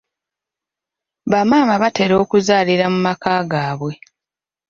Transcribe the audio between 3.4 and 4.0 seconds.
gaabwe.